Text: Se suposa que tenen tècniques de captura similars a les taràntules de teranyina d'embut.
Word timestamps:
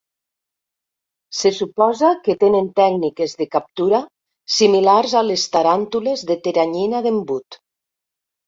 Se 1.39 1.51
suposa 1.57 2.09
que 2.27 2.35
tenen 2.43 2.69
tècniques 2.79 3.37
de 3.43 3.47
captura 3.57 3.99
similars 4.55 5.15
a 5.21 5.23
les 5.29 5.47
taràntules 5.59 6.25
de 6.33 6.41
teranyina 6.49 7.05
d'embut. 7.09 7.61